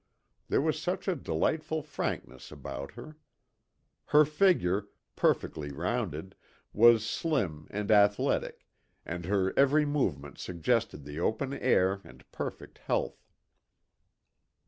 There 0.49 0.61
was 0.63 0.81
such 0.81 1.07
a 1.07 1.15
delightful 1.15 1.83
frankness 1.83 2.51
about 2.51 2.93
her. 2.93 3.17
Her 4.05 4.25
figure, 4.25 4.87
perfectly 5.15 5.69
rounded, 5.71 6.33
was 6.73 7.05
slim 7.05 7.67
and 7.69 7.91
athletic, 7.91 8.65
and 9.05 9.25
her 9.25 9.53
every 9.55 9.85
movement 9.85 10.39
suggested 10.39 11.03
the 11.05 11.19
open 11.19 11.53
air 11.53 12.01
and 12.03 12.25
perfect 12.31 12.79
health. 12.79 13.29